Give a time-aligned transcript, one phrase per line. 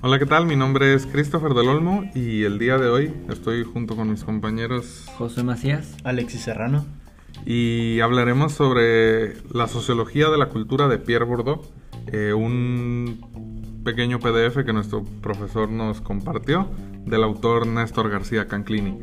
[0.00, 0.46] Hola, ¿qué tal?
[0.46, 4.24] Mi nombre es Christopher del Olmo y el día de hoy estoy junto con mis
[4.24, 6.86] compañeros José Macías, Alexis Serrano
[7.44, 11.60] y hablaremos sobre la sociología de la cultura de Pierre Bourdieu,
[12.06, 16.70] eh, un pequeño PDF que nuestro profesor nos compartió
[17.04, 18.98] del autor Néstor García Canclini.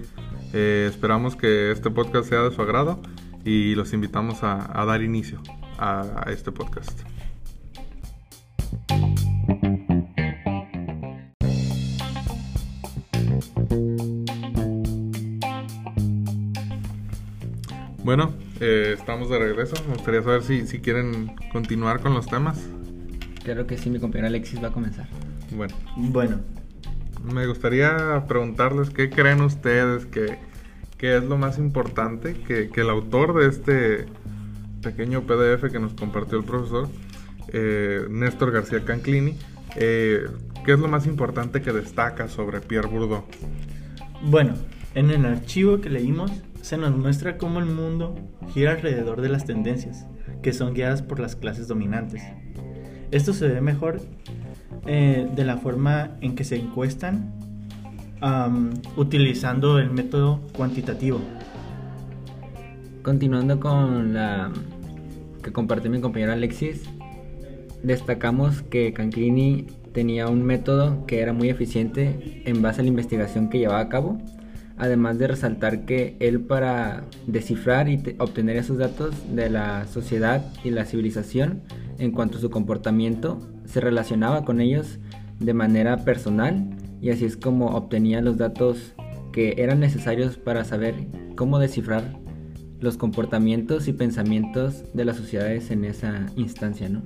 [0.54, 3.00] Eh, esperamos que este podcast sea de su agrado
[3.46, 5.42] y los invitamos a, dar inicio
[5.80, 7.00] a este podcast.
[18.06, 19.76] Bueno, eh, estamos de regreso.
[19.88, 22.70] Me gustaría saber si, si quieren continuar con los temas.
[23.44, 25.08] Claro que sí, mi compañero Alexis va a comenzar.
[25.50, 25.74] Bueno.
[25.98, 26.40] Bueno.
[27.24, 30.38] Me gustaría preguntarles qué creen ustedes que,
[31.00, 34.06] es lo más importante que, el autor de este
[34.82, 36.90] pequeño PDF que nos compartió el profesor,
[37.50, 39.38] eh, Néstor García Canclini,
[39.76, 40.26] eh,
[40.66, 43.24] ¿qué es lo más importante que destaca sobre Pierre Bourdieu?
[44.24, 44.54] Bueno,
[44.94, 48.16] en el archivo que leímos se nos muestra cómo el mundo
[48.54, 50.08] gira alrededor de las tendencias,
[50.42, 52.24] que son guiadas por las clases dominantes.
[53.12, 54.02] Esto se ve mejor
[54.88, 57.34] eh, de la forma en que se encuestan
[58.96, 61.20] utilizando el método cuantitativo.
[63.04, 64.52] Continuando con la
[65.44, 66.84] que compartió mi compañero Alexis,
[67.84, 73.50] destacamos que Canclini tenía un método que era muy eficiente en base a la investigación
[73.50, 74.20] que llevaba a cabo
[74.78, 80.72] además de resaltar que él para descifrar y obtener esos datos de la sociedad y
[80.72, 81.62] la civilización
[81.98, 85.00] en cuanto a su comportamiento, se relacionaba con ellos
[85.40, 88.96] de manera personal y así es como obtenía los datos
[89.32, 90.96] que eran necesarios para saber
[91.36, 92.18] cómo descifrar
[92.80, 97.04] los comportamientos y pensamientos de las sociedades en esa instancia, ¿no?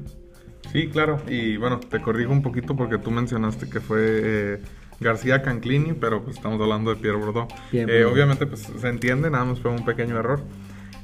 [0.71, 4.59] Sí, claro, y bueno, te corrijo un poquito porque tú mencionaste que fue eh,
[4.99, 7.47] García Canclini, pero pues estamos hablando de Pierre Bourdieu.
[7.71, 10.41] Eh, obviamente pues se entiende, nada más fue un pequeño error.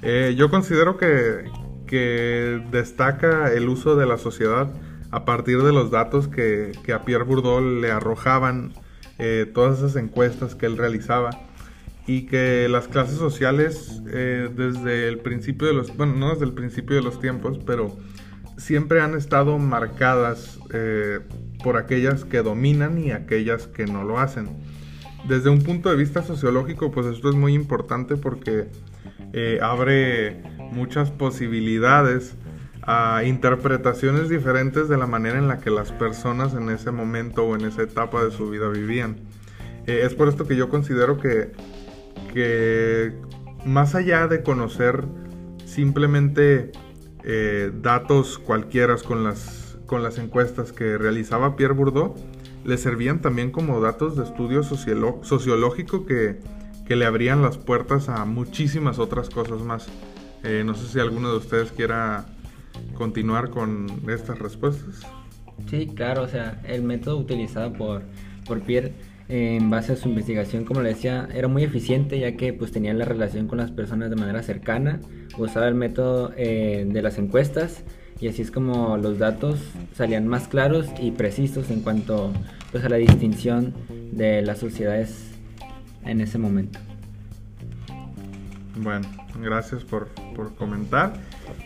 [0.01, 1.45] Eh, yo considero que,
[1.88, 4.72] que, destaca el uso de la sociedad
[5.16, 8.74] a partir de los datos que, que a Pierre Bourdieu le arrojaban
[9.18, 11.30] eh, todas esas encuestas que él realizaba
[12.08, 16.96] y que las clases sociales desde el principio de los, bueno, no desde el principio
[16.96, 17.98] de los tiempos, pero
[18.58, 20.59] siempre han estado marcadas
[21.64, 24.50] por aquellas que dominan y aquellas que no lo hacen.
[25.28, 28.68] Desde un punto de vista sociológico, pues esto es muy importante porque
[29.34, 32.36] eh, abre muchas posibilidades
[32.85, 37.56] a interpretaciones diferentes de la manera en la que las personas en ese momento o
[37.56, 39.18] en esa etapa de su vida vivían.
[39.88, 41.51] Eh, es por esto que yo considero que,
[42.34, 43.13] que
[43.66, 45.03] más allá de conocer
[45.66, 46.72] simplemente
[47.24, 52.16] eh, datos cualquiera con las con las encuestas que realizaba Pierre Bourdieu
[52.63, 56.40] le servían también como datos de estudio sociológico que,
[56.88, 59.88] le abrían las puertas a muchísimas otras cosas más.
[60.44, 62.25] Eh, no sé si alguno de ustedes quiera
[62.95, 65.01] continuar con estas respuestas.
[65.69, 68.03] Sí, claro, o sea, el método utilizado por,
[68.45, 68.94] por Pierre
[69.28, 72.94] en base a su investigación, como le decía, era muy eficiente ya que pues tenía
[72.94, 75.00] la relación con las personas de manera cercana,
[75.38, 77.83] usaba el método eh, de las encuestas
[78.19, 79.59] y así es como los datos
[79.94, 82.31] salían más claros y precisos en cuanto
[82.72, 83.73] pues, a la distinción
[84.12, 85.31] de las sociedades
[86.06, 86.79] en ese momento.
[88.77, 89.07] Bueno,
[89.41, 90.09] gracias por,
[90.57, 91.13] comentar.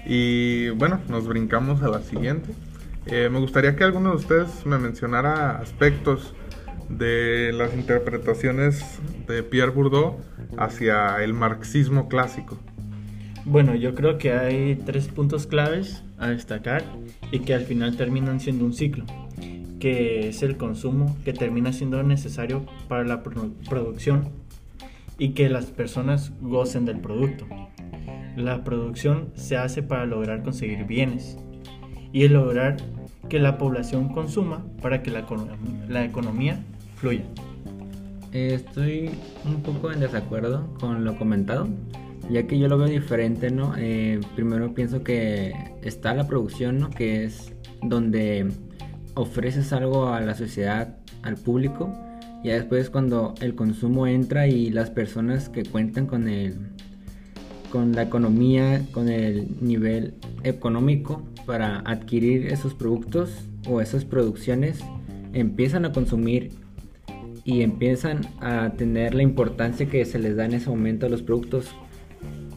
[0.06, 2.54] Y bueno, nos brincamos a la siguiente.
[3.06, 6.34] Eh, me gustaría que alguno de ustedes me mencionara aspectos
[6.90, 10.18] de las interpretaciones de Pierre Bourdieu
[10.58, 12.58] hacia el marxismo clásico.
[13.46, 16.84] Bueno, yo creo que hay tres puntos claves a destacar
[17.32, 19.06] y que al final terminan siendo un ciclo,
[19.80, 24.30] que es el consumo que termina siendo necesario para la producción
[25.18, 27.46] y que las personas gocen del producto.
[28.40, 31.38] La producción se hace para lograr conseguir bienes
[32.14, 32.78] y el lograr
[33.28, 35.26] que la población consuma para que la,
[35.90, 36.64] la economía
[36.96, 37.24] fluya.
[38.32, 39.12] Estoy
[39.46, 41.68] un poco en desacuerdo con lo comentado
[42.30, 43.74] ya que yo lo veo diferente, ¿no?
[43.78, 46.90] Eh, primero pienso que está la producción, ¿no?
[46.90, 48.48] Que es donde
[49.16, 51.92] ofreces algo a la sociedad, al público,
[52.44, 56.70] y después cuando el consumo entra y las personas que cuentan con el
[57.72, 60.14] con la economía, con el nivel
[60.44, 63.32] económico para adquirir esos productos
[63.68, 64.80] o esas producciones,
[65.34, 66.52] empiezan a consumir
[67.44, 71.22] y empiezan a tener la importancia que se les da en ese momento a los
[71.22, 71.74] productos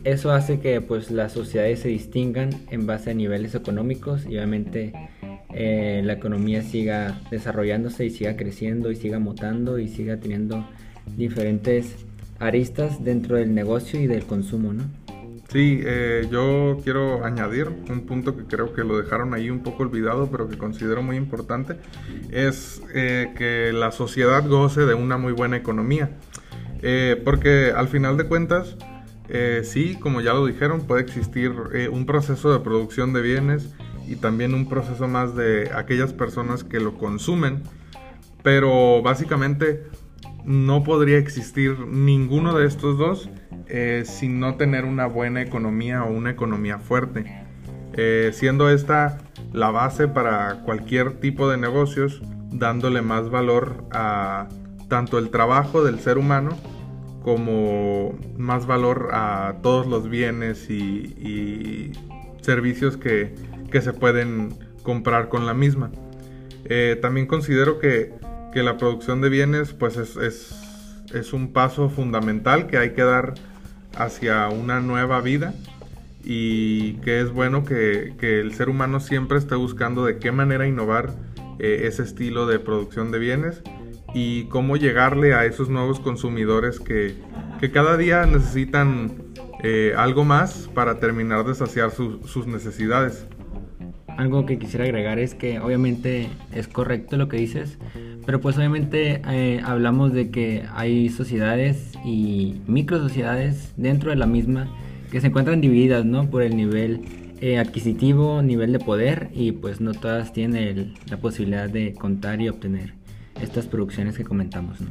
[0.05, 4.93] eso hace que pues las sociedades se distingan en base a niveles económicos y obviamente
[5.55, 10.67] eh, la economía siga desarrollándose y siga creciendo y siga mutando y siga teniendo
[11.17, 12.05] diferentes
[12.41, 14.85] aristas dentro del negocio y del consumo, ¿no?
[15.53, 19.83] Sí, eh, yo quiero añadir un punto que creo que lo dejaron ahí un poco
[19.83, 21.77] olvidado, pero que considero muy importante,
[22.31, 26.17] es eh, que la sociedad goce de una muy buena economía.
[26.81, 28.79] Eh, porque al final de cuentas,
[29.63, 31.53] sí, como ya lo dijeron, puede existir
[31.91, 33.75] un proceso de producción de bienes
[34.09, 37.63] y también un proceso más de aquellas personas que lo consumen,
[38.43, 39.85] pero básicamente
[40.45, 43.31] no podría existir ninguno de estos dos
[43.69, 47.25] eh, sin no tener una buena economía o una economía fuerte.
[47.95, 49.19] Eh, siendo esta
[49.53, 54.49] la base para cualquier tipo de negocios, dándole más valor a
[54.89, 56.51] tanto el trabajo del ser humano
[57.23, 61.93] como más valor a todos los bienes y,
[62.41, 63.35] servicios que,
[63.81, 65.93] se pueden comprar con la misma.
[66.65, 68.13] Eh, también considero que,
[68.55, 73.35] la producción de bienes pues es, es un paso fundamental que hay que dar
[73.97, 75.55] hacia una nueva vida
[76.25, 81.15] y que es bueno que, el ser humano siempre esté buscando de qué manera innovar
[81.59, 83.63] eh, ese estilo de producción de bienes
[84.15, 87.15] y cómo llegarle a esos nuevos consumidores que,
[87.73, 89.13] cada día necesitan
[89.63, 93.25] eh, algo más para terminar de saciar sus necesidades.
[94.09, 97.79] Algo que quisiera agregar es que obviamente es correcto lo que dices,
[98.25, 104.27] pero pues obviamente eh, hablamos de que hay sociedades y micro sociedades dentro de la
[104.27, 104.69] misma
[105.11, 106.31] que se encuentran divididas, ¿no?
[106.31, 107.03] Por el nivel
[107.41, 112.49] eh, adquisitivo, nivel de poder y pues no todas tienen la posibilidad de contar y
[112.49, 112.95] obtener
[113.41, 114.91] estas producciones que comentamos, ¿no?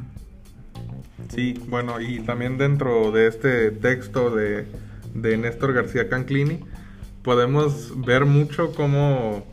[1.30, 4.66] Sí, bueno, y también dentro de este texto de,
[5.13, 6.60] de Néstor García Canclini
[7.24, 9.45] podemos ver mucho cómo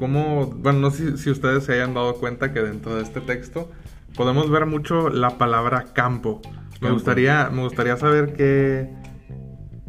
[0.00, 3.70] cómo, bueno, no sé si ustedes se hayan dado cuenta que dentro de este texto
[4.16, 6.40] podemos ver mucho la palabra campo.
[6.80, 8.88] Me gustaría, me gustaría saber qué,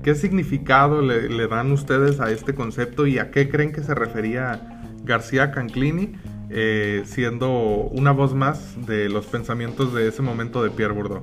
[0.03, 4.83] qué significado le, dan ustedes a este concepto y a qué creen que se refería
[5.05, 6.11] García Canclini,
[6.49, 11.21] eh, siendo una voz más de los pensamientos de ese momento de Pierre Bourdieu.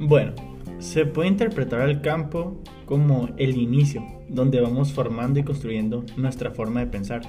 [0.00, 0.32] Bueno,
[0.80, 6.80] se puede interpretar al campo como el inicio, donde vamos formando y construyendo nuestra forma
[6.80, 7.22] de pensar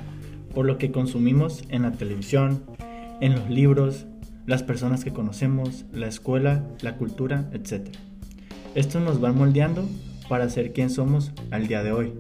[0.56, 2.64] por lo que consumimos en la televisión,
[3.22, 4.08] en los libros,
[4.48, 7.90] las personas que conocemos, la escuela, la cultura, etc.
[8.74, 9.88] Esto nos va moldeando
[10.30, 12.14] para ser quien somos al día de hoy.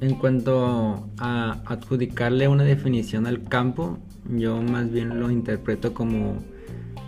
[0.00, 3.98] En cuanto a adjudicarle una definición al campo,
[4.28, 6.38] yo más bien lo interpreto como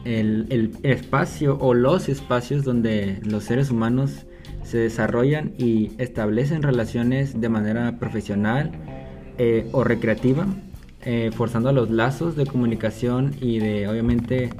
[0.05, 4.27] el, el, espacio o los espacios donde los seres humanos
[4.63, 8.73] se desarrollan y establecen relaciones de manera profesional,
[9.39, 10.47] eh, o recreativa,
[11.05, 14.51] eh, forzando los lazos de comunicación y de obviamente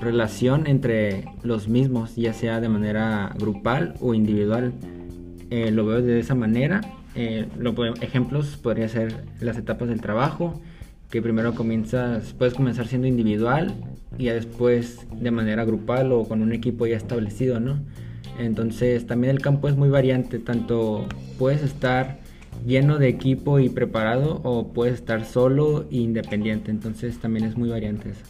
[0.00, 4.72] relación entre los mismos, ya sea de manera grupal o individual.
[5.50, 6.80] Eh, lo veo de esa manera.
[7.14, 10.60] ejemplos podría ser las etapas del trabajo,
[11.10, 13.74] que primero comienzas, puedes comenzar siendo individual
[14.16, 17.80] y ya después de manera grupal o con un equipo ya establecido, ¿no?
[18.38, 21.06] Entonces también el campo es muy variante, tanto
[21.38, 22.19] puedes estar
[22.66, 26.70] lleno de equipo y preparado o puedes estar solo e independiente.
[26.70, 28.24] Entonces también es muy variante eso.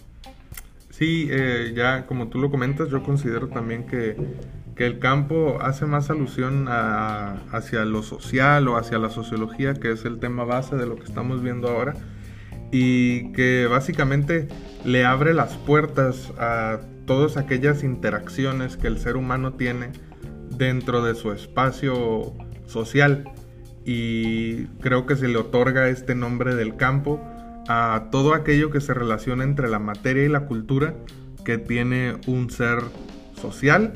[0.91, 4.17] Sí, eh, ya como tú lo comentas, yo considero también que,
[4.77, 10.05] que el campo hace más alusión hacia lo social o hacia la sociología, que es
[10.05, 11.95] el tema base de lo que estamos viendo ahora,
[12.71, 14.49] y que básicamente
[14.85, 19.93] le abre las puertas a todas aquellas interacciones que el ser humano tiene
[20.57, 22.35] dentro de su espacio
[22.67, 23.25] social
[23.93, 27.21] y creo que se le otorga este nombre del campo
[27.67, 30.95] a todo aquello que se relaciona entre la materia y la cultura
[31.45, 32.79] que tiene un ser
[33.35, 33.95] social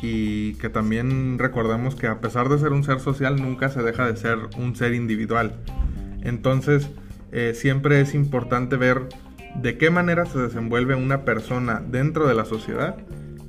[0.00, 4.06] y que también recordemos que a pesar de ser un ser social nunca se deja
[4.06, 5.56] de ser un ser individual.
[6.22, 6.88] Entonces
[7.32, 9.08] eh, siempre es importante ver
[9.56, 12.98] de qué manera se desenvuelve una persona dentro de la sociedad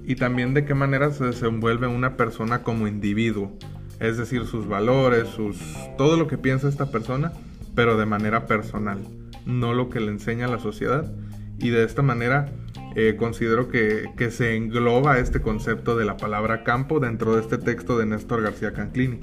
[0.03, 3.55] y también de qué manera se desenvuelve una persona como individuo
[3.99, 5.57] es decir, sus valores, sus,
[5.97, 7.31] todo lo que piensa esta persona,
[7.75, 8.99] pero de manera personal,
[9.45, 11.11] no lo que le enseña la sociedad.
[11.57, 12.51] Y de esta manera
[12.95, 17.97] eh, considero que, se engloba este concepto de la palabra campo dentro de este texto
[17.97, 19.19] de Néstor García Canclini.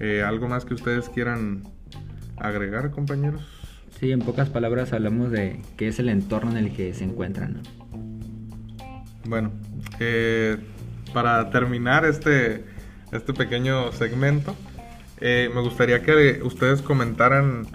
[0.00, 1.62] Eh, ¿Algo más que ustedes quieran
[2.36, 3.42] agregar, compañeros?
[3.98, 7.62] Sí, en pocas palabras hablamos de qué es el entorno en el que se encuentran.
[9.28, 9.52] Bueno,
[10.00, 10.56] eh,
[11.12, 12.64] para terminar este,
[13.12, 14.54] este pequeño segmento,
[15.20, 17.66] eh, me gustaría que ustedes comentaran,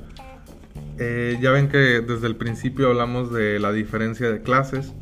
[0.98, 4.94] eh, ya ven que desde el principio hablamos de la diferencia de clases,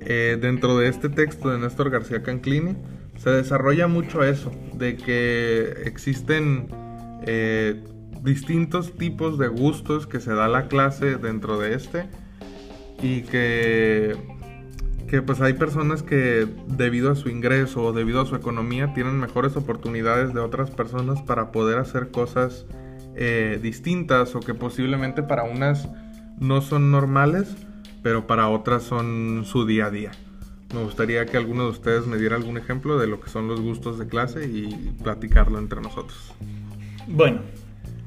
[0.00, 2.76] eh, dentro de este texto de Néstor García Canclini
[3.16, 6.68] se desarrolla mucho eso, de que existen
[8.22, 12.08] distintos tipos de gustos que se da la clase dentro de este
[13.02, 14.16] y que
[15.08, 19.18] que pues hay personas que debido a su ingreso o debido a su economía tienen
[19.20, 22.66] mejores oportunidades de otras personas para poder hacer cosas
[23.14, 25.88] eh, distintas o que posiblemente para unas
[26.38, 27.56] no son normales,
[28.02, 30.10] pero para otras son su día a día.
[30.74, 33.60] Me gustaría que alguno de ustedes me diera algún ejemplo de lo que son los
[33.60, 36.34] gustos de clase y platicarlo entre nosotros.
[37.06, 37.40] Bueno,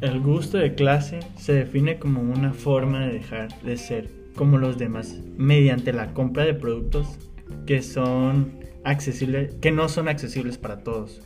[0.01, 4.77] el gusto de clase se define como una forma de dejar de ser como los
[4.77, 7.17] demás mediante la compra de productos
[7.65, 11.21] que son accesibles, que no son accesibles para todos,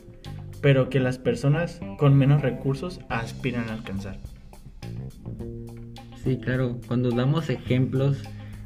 [0.60, 4.18] pero que las personas con menos recursos aspiran a alcanzar.
[6.22, 8.22] Sí, claro, cuando damos ejemplos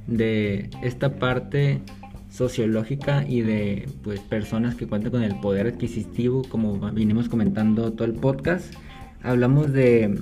[0.07, 1.83] de esta parte
[2.31, 8.05] sociológica y de pues personas que cuentan con el poder adquisitivo, como vinimos comentando todo
[8.05, 8.75] el podcast,
[9.23, 10.21] hablamos de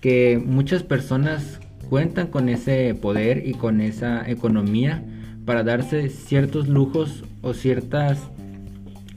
[0.00, 5.02] que muchas personas cuentan con ese poder y con esa economía
[5.44, 8.18] para darse ciertos lujos o ciertas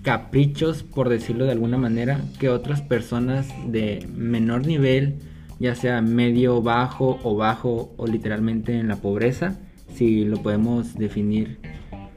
[0.03, 5.15] caprichos, por decirlo de alguna manera, que otras personas de menor nivel,
[5.59, 9.59] ya sea medio, bajo o bajo o literalmente en la pobreza,
[9.93, 11.59] si lo podemos definir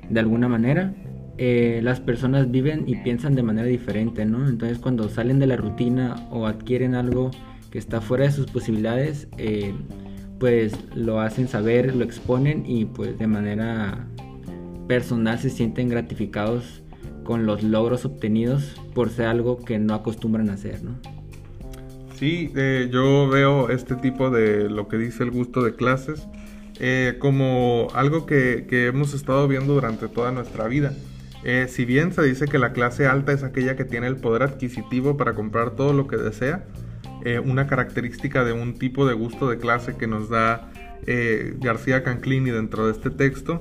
[0.08, 0.94] de alguna manera,
[1.38, 4.46] eh, las personas viven y piensan de manera diferente, ¿no?
[4.48, 7.30] Entonces cuando salen de la rutina o adquieren algo
[7.70, 9.74] que está fuera de sus posibilidades, eh,
[10.42, 14.08] pues lo hacen saber, lo exponen y pues de manera
[14.88, 16.82] personal se sienten gratificados
[17.22, 20.98] con los logros obtenidos por ser algo que no acostumbran a hacer, ¿no?
[22.16, 26.26] Sí, eh, yo veo este tipo de lo que dice el gusto de clases
[26.80, 30.92] eh, como algo que, hemos estado viendo durante toda nuestra vida.
[31.44, 34.42] Eh, si bien se dice que la clase alta es aquella que tiene el poder
[34.42, 36.64] adquisitivo para comprar todo lo que desea,
[37.24, 40.70] eh, una característica de un tipo de gusto de clase que nos da
[41.06, 43.60] eh, García Canclini dentro de este texto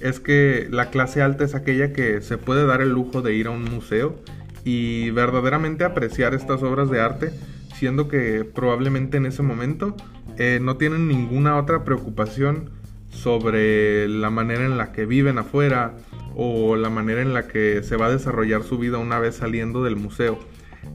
[0.00, 3.46] es que la clase alta es aquella que se puede dar el lujo de ir
[3.46, 4.16] a un museo
[4.64, 7.32] y verdaderamente apreciar estas obras de arte,
[7.74, 9.96] siendo que probablemente en ese momento
[10.38, 12.70] eh, no tienen ninguna otra preocupación
[13.10, 15.94] sobre la manera en la que viven afuera
[16.34, 19.84] o la manera en la que se va a desarrollar su vida una vez saliendo
[19.84, 20.38] del museo.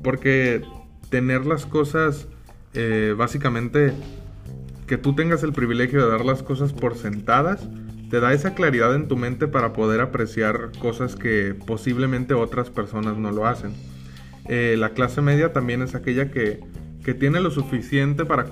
[0.03, 0.63] Porque
[1.09, 2.27] tener las cosas,
[2.73, 3.93] eh, básicamente,
[4.87, 7.67] que tú tengas el privilegio de dar las cosas por sentadas,
[8.09, 13.17] te da esa claridad en tu mente para poder apreciar cosas que posiblemente otras personas
[13.17, 13.73] no lo hacen.
[14.47, 16.61] Eh, la clase media también es aquella que,
[17.03, 18.45] que tiene lo suficiente para,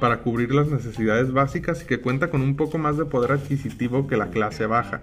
[0.00, 4.06] para, cubrir las necesidades básicas y que cuenta con un poco más de poder adquisitivo
[4.06, 5.02] que la clase baja.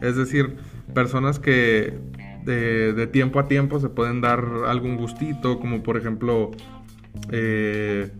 [0.00, 0.56] Es decir,
[0.94, 1.98] personas que
[2.44, 6.50] de, tiempo a tiempo se pueden dar algún gustito, como por ejemplo
[7.30, 8.10] eh,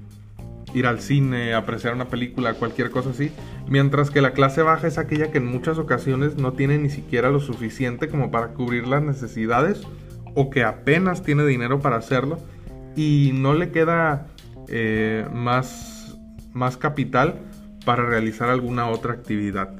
[0.74, 3.30] ir al cine, apreciar una película, cualquier cosa así.
[3.68, 7.30] Mientras que la clase baja es aquella que en muchas ocasiones no tiene ni siquiera
[7.30, 9.82] lo suficiente como para cubrir las necesidades
[10.34, 12.38] o que apenas tiene dinero para hacerlo
[12.96, 14.26] y no le queda
[14.68, 16.18] eh, más,
[16.52, 17.40] más capital
[17.84, 19.74] para realizar alguna otra actividad.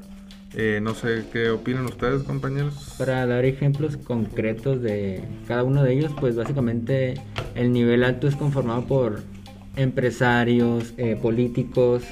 [0.57, 2.95] Eh, no sé qué opinan ustedes, compañeros.
[2.97, 7.15] Para dar ejemplos concretos de cada uno de ellos, pues básicamente
[7.55, 9.21] el nivel alto es conformado por
[9.75, 12.05] empresarios, eh, políticos,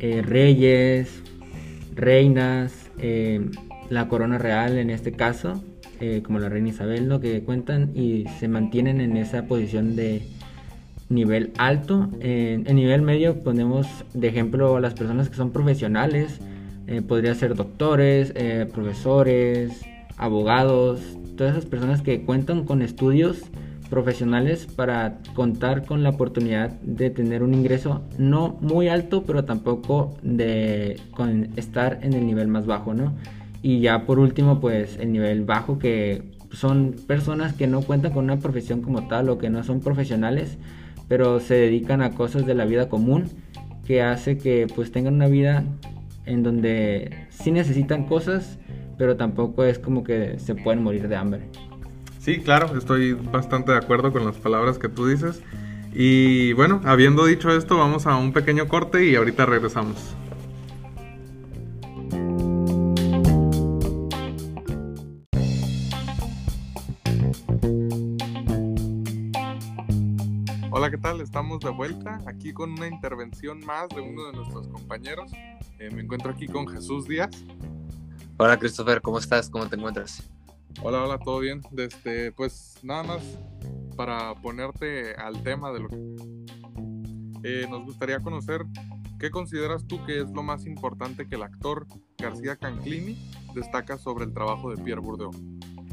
[0.00, 1.22] eh, reyes,
[1.94, 2.74] reinas,
[3.90, 5.62] la corona real en este caso,
[6.24, 7.20] como la reina Isabel, ¿no?
[7.20, 10.22] que cuentan y se mantienen en esa posición de
[11.08, 12.10] nivel alto.
[12.20, 16.40] en nivel medio ponemos de ejemplo a las personas que son profesionales,
[16.88, 19.82] eh, podría ser doctores, eh, profesores,
[20.16, 21.00] abogados,
[21.36, 23.42] todas esas personas que cuentan con estudios
[23.90, 30.16] profesionales para contar con la oportunidad de tener un ingreso no muy alto, pero tampoco
[30.22, 30.98] de
[31.56, 33.14] estar en el nivel más bajo, ¿no?
[33.62, 38.24] Y ya por último, pues el nivel bajo que son personas que no cuentan con
[38.24, 40.56] una profesión como tal o que no son profesionales,
[41.06, 43.24] pero se dedican a cosas de la vida común
[43.86, 45.64] que hace que pues tengan una vida
[46.28, 48.58] en donde sí necesitan cosas,
[48.96, 51.42] pero tampoco es como que se pueden morir de hambre.
[52.18, 55.42] Sí, claro, estoy bastante de acuerdo con las palabras que tú dices.
[55.94, 60.14] Y bueno, habiendo dicho esto, vamos a un pequeño corte y ahorita regresamos.
[71.38, 75.30] Estamos de vuelta aquí con una intervención más de uno de nuestros compañeros.
[75.78, 77.30] Eh, me encuentro aquí con Jesús Díaz.
[78.38, 79.48] Hola, Christopher, ¿cómo estás?
[79.48, 80.28] ¿Cómo te encuentras?
[80.82, 81.60] Hola, hola, ¿todo bien?
[81.76, 83.22] Este, pues nada más
[83.96, 86.16] para ponerte al tema de lo que
[87.44, 88.66] eh, nos gustaría conocer
[89.18, 93.18] ¿Qué consideras tú que es lo más importante que el actor García Canclini
[93.52, 95.32] destaca sobre el trabajo de Pierre Bourdieu?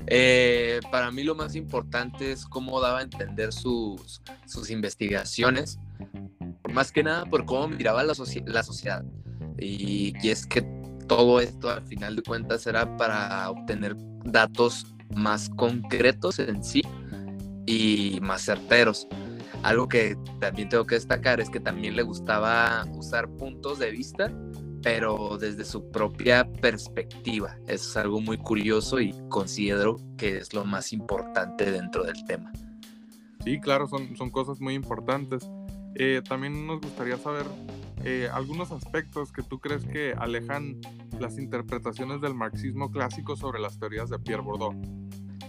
[0.07, 5.79] Eh, para mí lo más importante es cómo daba a entender sus, sus investigaciones,
[6.71, 8.13] más que nada por cómo miraba la,
[8.45, 9.03] la sociedad.
[9.57, 10.61] Y, y, es que
[11.07, 13.95] todo esto al final de cuentas era para obtener
[14.25, 14.85] datos
[15.15, 16.81] más concretos en sí
[17.65, 19.07] y más certeros.
[19.63, 24.31] Algo que también tengo que destacar es que también le gustaba usar puntos de vista,
[24.85, 27.57] pero desde su propia perspectiva.
[27.67, 32.53] Eso es algo muy curioso y considero que es lo más importante dentro del tema.
[33.43, 35.49] Sí, claro, son, son cosas muy importantes.
[35.95, 37.47] Eh, también nos gustaría saber
[38.03, 40.79] eh, algunos aspectos que tú crees que alejan
[41.19, 44.79] las interpretaciones del marxismo clásico sobre las teorías de Pierre Bourdieu.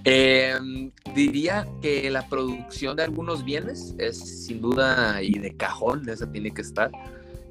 [0.05, 6.33] Em, diría que la producción de algunos bienes es sin duda y de cajón, esa
[6.33, 6.91] tiene que estar.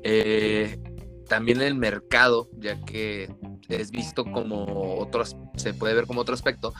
[0.01, 0.79] Eh,
[1.27, 3.34] también el mercado, ya que
[3.70, 6.74] es visto como otros, se puede ver como otro aspecto,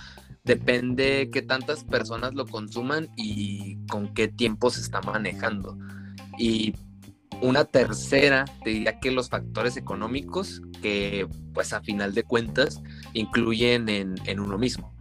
[0.44, 5.78] depende que tantas personas lo consuman y con qué tiempo se está manejando.
[6.38, 6.74] Y
[7.42, 12.82] una tercera, diría que los factores económicos que pues a final de cuentas
[13.14, 14.94] influyen en, uno mismo.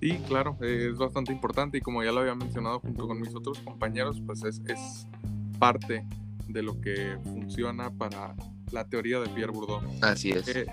[0.00, 3.60] Sí, claro, es bastante importante y como ya lo había mencionado junto con mis otros
[3.60, 5.06] compañeros, pues es, es
[5.58, 6.06] parte
[6.52, 8.34] de lo que funciona para
[8.72, 9.80] la teoría de Pierre Bourdieu.
[10.02, 10.48] Así es.
[10.48, 10.66] Eh,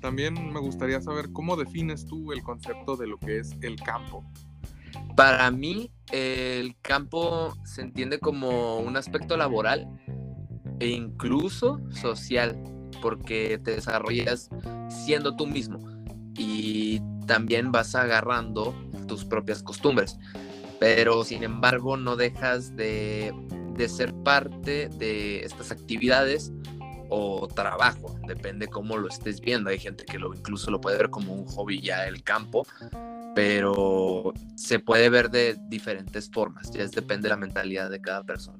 [0.00, 4.24] también me gustaría saber cómo defines tú el concepto de lo que es el campo.
[5.16, 9.86] Para mí, el campo se entiende como un aspecto laboral
[10.80, 12.60] e incluso social,
[13.00, 14.50] porque te desarrollas
[14.88, 15.78] siendo tú mismo
[16.36, 18.74] y también vas agarrando
[19.06, 20.18] tus propias costumbres.
[20.80, 23.32] Pero sin embargo no dejas de,
[23.88, 26.52] ser parte de estas actividades
[27.08, 29.70] o trabajo, depende cómo lo estés viendo.
[29.70, 32.66] Hay gente que lo incluso lo puede ver como un hobby ya el campo,
[33.34, 38.58] pero se puede ver de diferentes formas, ya depende de la mentalidad de cada persona.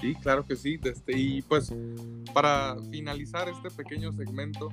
[0.00, 0.78] Sí, claro que sí.
[1.08, 1.72] Y pues
[2.34, 4.68] para finalizar este pequeño segmento,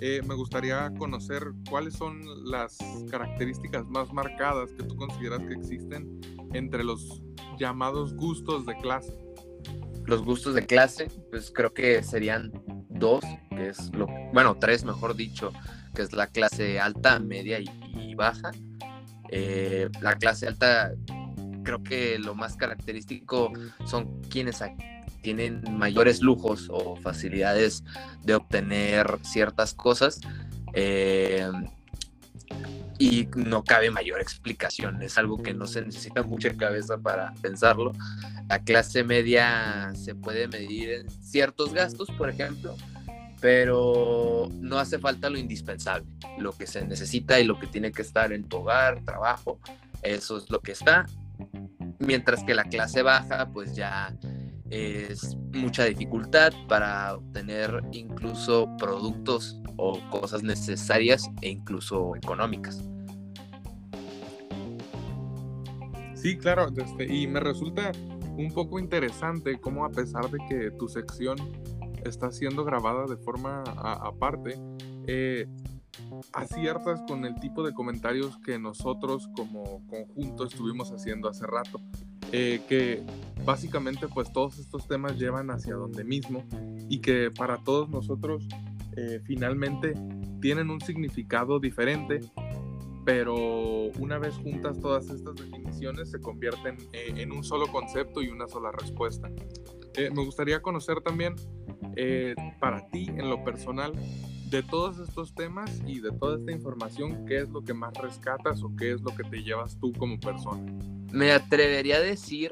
[0.00, 2.76] eh, me gustaría conocer cuáles son las
[3.10, 6.20] características más marcadas que tú consideras que existen
[6.52, 7.22] entre los
[7.58, 9.16] llamados gustos de clase.
[10.04, 12.52] Los gustos de clase, pues creo que serían
[12.90, 15.52] dos, que es lo, bueno, tres mejor dicho,
[15.94, 18.50] que es la clase alta, media y, baja.
[19.30, 20.92] Eh, la clase alta,
[21.64, 23.50] creo que lo más característico
[23.84, 24.62] son quienes
[25.26, 27.82] tienen mayores lujos o facilidades
[28.22, 30.20] de obtener ciertas cosas.
[30.72, 31.50] Eh,
[32.96, 37.90] y no cabe mayor explicación, es algo que no se necesita mucha cabeza para pensarlo.
[38.48, 42.76] La clase media se puede medir en ciertos gastos, por ejemplo,
[43.40, 46.06] pero no hace falta lo indispensable,
[46.38, 49.58] lo que se necesita y lo que tiene que estar en tu hogar, trabajo,
[50.02, 51.04] eso es lo que está.
[51.98, 54.16] Mientras que la clase baja, pues ya
[54.70, 62.88] es mucha dificultad para obtener incluso productos o cosas necesarias e incluso económicas.
[66.14, 67.92] Sí, claro, este, y me resulta
[68.36, 71.36] un poco interesante cómo a pesar de que tu sección
[72.04, 74.58] está siendo grabada de forma aparte,
[75.06, 75.46] eh,
[76.32, 81.80] aciertas con el tipo de comentarios que nosotros como conjunto estuvimos haciendo hace rato.
[82.32, 83.02] Eh, que
[83.44, 86.44] básicamente pues todos estos temas llevan hacia donde mismo
[86.88, 88.48] y que para todos nosotros
[88.96, 89.94] eh, finalmente
[90.40, 92.20] tienen un significado diferente,
[93.04, 93.34] pero
[93.98, 98.48] una vez juntas todas estas definiciones se convierten eh, en un solo concepto y una
[98.48, 99.30] sola respuesta.
[99.96, 101.36] me gustaría conocer también
[102.60, 103.92] para ti en lo personal
[104.50, 108.62] de todos estos temas y de toda esta información, ¿qué es lo que más rescatas
[108.62, 110.72] o qué es lo que te llevas tú como persona?
[111.12, 112.50] Me atrevería a decir,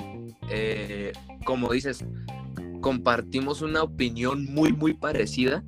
[0.48, 1.12] eh,
[1.44, 2.04] como dices,
[2.80, 5.62] compartimos una opinión muy, muy parecida.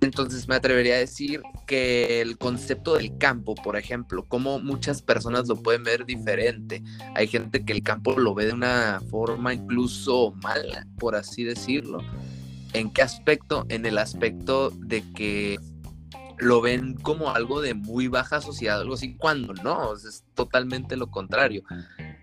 [0.00, 5.46] Entonces me atrevería a decir que el concepto del campo, por ejemplo, como muchas personas
[5.46, 6.82] lo pueden ver diferente.
[7.14, 12.00] Hay gente que el campo lo ve de una forma incluso mala, por así decirlo
[12.72, 13.66] ¿En qué aspecto?
[13.68, 15.58] En el aspecto de que
[16.38, 21.10] lo ven como algo de muy baja sociedad, algo así, cuando no, es totalmente lo
[21.10, 21.62] contrario.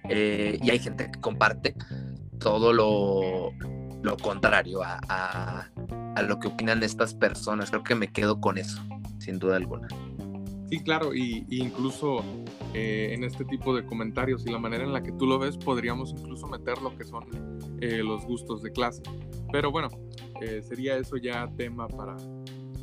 [0.09, 1.75] Eh, y hay gente que comparte
[2.39, 3.51] todo lo,
[4.01, 5.69] lo contrario a, a,
[6.15, 7.69] a, lo que opinan estas personas.
[7.69, 8.81] Creo que me quedo con eso,
[9.19, 9.87] sin duda alguna.
[10.69, 12.23] Sí, claro, y, incluso
[12.73, 15.57] eh, en este tipo de comentarios y la manera en la que tú lo ves,
[15.57, 17.25] podríamos incluso meter lo que son
[17.81, 19.01] eh, los gustos de clase.
[19.51, 19.89] Pero bueno,
[20.41, 22.17] eh, sería eso ya tema para,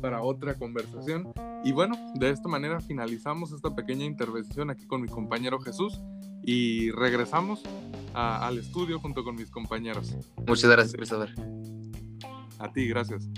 [0.01, 1.31] para otra conversación.
[1.63, 6.01] Y bueno, de esta manera finalizamos esta pequeña intervención aquí con mi compañero Jesús
[6.43, 7.63] y regresamos
[8.13, 10.15] al estudio junto con mis compañeros.
[10.45, 11.33] Muchas gracias, Christopher.
[12.59, 13.29] A ti, gracias.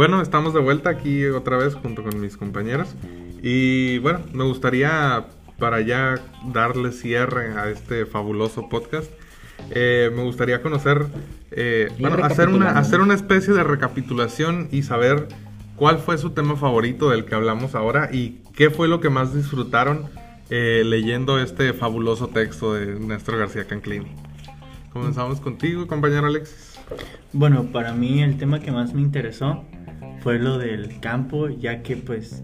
[0.00, 2.96] Bueno, estamos de vuelta aquí otra vez junto con mis compañeros.
[3.42, 5.26] Y bueno, me gustaría
[5.58, 6.18] para ya
[6.54, 9.12] darle cierre a este fabuloso podcast,
[9.72, 11.04] eh, me gustaría conocer,
[11.50, 15.28] eh, bueno, hacer una, hacer una especie de recapitulación y saber
[15.76, 19.34] cuál fue su tema favorito del que hablamos ahora y qué fue lo que más
[19.34, 20.06] disfrutaron
[20.48, 24.10] eh, leyendo este fabuloso texto de Néstor García Canclini.
[24.94, 26.80] Comenzamos contigo, compañero Alexis.
[27.34, 29.62] Bueno, para mí el tema que más me interesó
[30.20, 32.42] fue lo del campo, ya que pues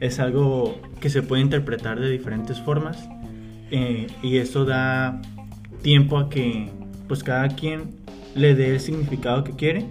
[0.00, 3.08] es algo que se puede interpretar de diferentes formas
[3.70, 5.20] eh, y eso da
[5.82, 6.70] tiempo a que
[7.08, 7.96] pues cada quien
[8.34, 9.86] le dé el significado que quiere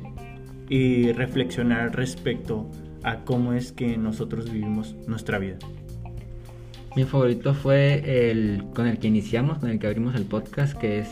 [0.70, 2.70] y reflexionar respecto
[3.04, 5.58] a cómo es que nosotros vivimos nuestra vida.
[6.96, 11.00] Mi favorito fue el con el que iniciamos, con el que abrimos el podcast, que
[11.00, 11.10] es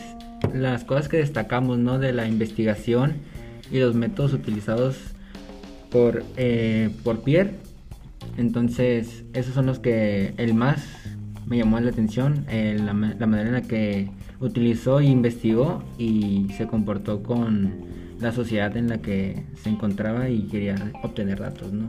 [0.54, 1.98] las cosas que destacamos, ¿no?
[1.98, 3.14] De la investigación
[3.70, 5.13] y los métodos utilizados
[5.94, 7.52] por, eh, por Pierre.
[8.36, 10.84] Entonces, esos son los que el más
[11.46, 16.66] me llamó la atención, eh, la, manera en la que utilizó e investigó y se
[16.66, 17.84] comportó con
[18.18, 21.88] la sociedad en la que se encontraba y quería obtener datos, ¿no?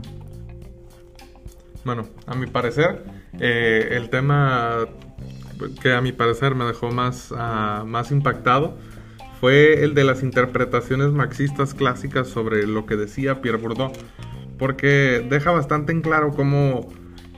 [1.84, 3.02] Bueno, a mi parecer,
[3.40, 4.86] eh, el tema
[5.82, 8.76] que a mi parecer me dejó más, ah, más impactado
[9.40, 13.92] fue el de las interpretaciones marxistas clásicas sobre lo que decía Pierre Bourdieu,
[14.58, 16.88] porque deja bastante en claro cómo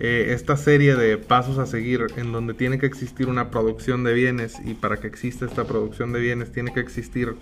[0.01, 4.13] eh, esta serie de pasos a seguir en donde tiene que existir una producción de
[4.13, 7.35] bienes y para que exista esta producción de bienes tiene que existir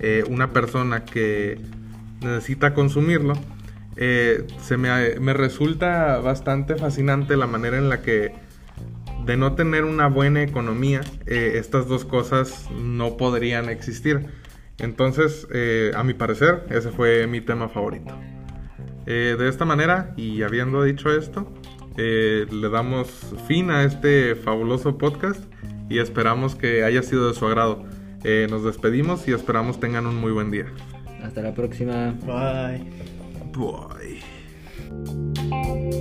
[0.00, 1.60] eh, una persona que
[2.20, 3.34] necesita consumirlo,
[3.96, 8.32] eh, se me, me resulta bastante fascinante la manera en la que
[9.30, 14.26] de no tener una buena economía, eh, estas dos cosas no podrían existir.
[14.78, 18.12] Entonces, eh, a mi parecer, ese fue mi tema favorito.
[19.06, 21.46] Eh, de esta manera, y habiendo dicho esto,
[21.96, 23.08] le damos
[23.46, 25.44] fin a este fabuloso podcast
[25.88, 27.84] y esperamos que haya sido de su agrado.
[28.50, 30.66] nos despedimos y esperamos tengan un muy buen día.
[31.22, 32.16] Hasta la próxima.
[32.26, 32.82] Bye.
[35.38, 35.99] Bye.